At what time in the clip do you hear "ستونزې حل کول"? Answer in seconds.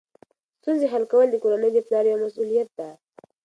0.59-1.27